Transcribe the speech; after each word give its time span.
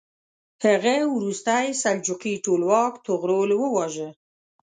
هغه 0.65 0.95
وروستی 1.15 1.65
سلجوقي 1.83 2.33
ټولواک 2.45 2.93
طغرل 3.07 3.49
وواژه. 3.55 4.09